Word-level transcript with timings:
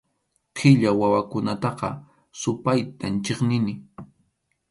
Qilla 0.59 0.91
wawakunataqa 0.99 1.89
supaytam 2.41 3.13
chiqnini. 3.25 3.73